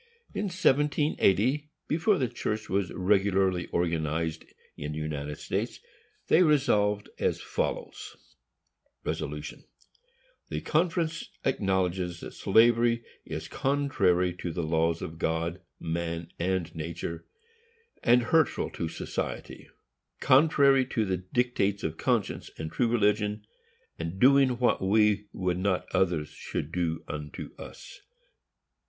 In 0.33 0.45
1780, 0.45 1.69
before 1.87 2.17
the 2.17 2.27
church 2.27 2.69
was 2.71 2.91
regularly 2.91 3.67
organized 3.67 4.45
in 4.75 4.93
the 4.93 4.97
United 4.97 5.37
States, 5.37 5.79
they 6.27 6.41
resolved 6.41 7.09
as 7.19 7.39
follows: 7.39 8.17
The 9.03 9.61
conference 10.65 11.29
acknowledges 11.45 12.19
that 12.21 12.33
slavery 12.33 13.03
is 13.25 13.47
contrary 13.47 14.33
to 14.37 14.51
the 14.51 14.63
laws 14.63 15.03
of 15.03 15.19
God, 15.19 15.61
man 15.79 16.31
and 16.39 16.73
nature, 16.75 17.27
and 18.01 18.23
hurtful 18.23 18.71
to 18.71 18.89
society; 18.89 19.69
contrary 20.19 20.83
to 20.87 21.05
the 21.05 21.17
dictates 21.17 21.83
of 21.83 21.97
conscience 21.97 22.49
and 22.57 22.71
true 22.71 22.87
religion; 22.87 23.45
and 23.99 24.19
doing 24.19 24.57
what 24.57 24.81
we 24.81 25.27
would 25.31 25.59
not 25.59 25.85
others 25.93 26.29
should 26.29 26.71
do 26.71 27.03
unto 27.07 27.51
us. 27.59 28.01